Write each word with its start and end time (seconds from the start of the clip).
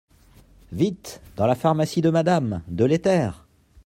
Vite! 0.71 1.21
dans 1.35 1.45
la 1.45 1.53
pharmacie 1.53 2.01
de 2.01 2.09
Madame… 2.09 2.63
de 2.67 2.85
l’éther! 2.85 3.45